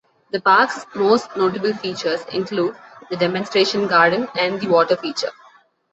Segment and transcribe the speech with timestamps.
[0.31, 2.75] The park's most notable features include
[3.11, 5.29] the demonstration garden and the water feature.